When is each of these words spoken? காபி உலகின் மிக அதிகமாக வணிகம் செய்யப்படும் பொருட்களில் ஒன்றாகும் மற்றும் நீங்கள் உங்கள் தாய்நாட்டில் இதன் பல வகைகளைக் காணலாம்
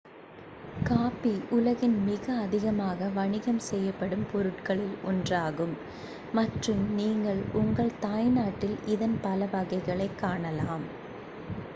காபி 0.85 1.41
உலகின் 1.51 1.97
மிக 2.05 2.33
அதிகமாக 2.37 3.09
வணிகம் 3.09 3.59
செய்யப்படும் 3.59 4.25
பொருட்களில் 4.31 4.97
ஒன்றாகும் 5.05 5.75
மற்றும் 6.33 6.83
நீங்கள் 6.95 7.41
உங்கள் 7.53 7.93
தாய்நாட்டில் 7.99 8.77
இதன் 8.87 9.17
பல 9.21 9.49
வகைகளைக் 9.51 10.19
காணலாம் 10.19 10.87